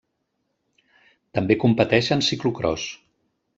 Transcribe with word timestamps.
També 1.39 1.59
competeix 1.65 2.11
en 2.17 2.27
ciclocròs. 2.31 2.89